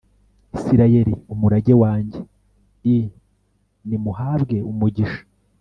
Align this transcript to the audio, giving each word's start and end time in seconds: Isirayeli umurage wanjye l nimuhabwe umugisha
Isirayeli 0.55 1.13
umurage 1.33 1.73
wanjye 1.83 2.19
l 2.87 2.87
nimuhabwe 3.87 4.55
umugisha 4.71 5.21